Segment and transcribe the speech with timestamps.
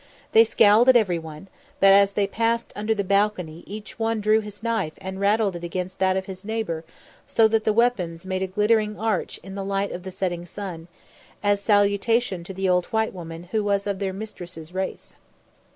[0.31, 1.47] They scowled at everyone,
[1.79, 5.63] but as they passed under the balcony each one drew his knife and rattled it
[5.63, 6.83] against that of his neighbour
[7.27, 10.87] so that the weapons made a glittering arch in the light of the setting sun,
[11.43, 15.13] as salutation to the old white woman who was of their mistress's race.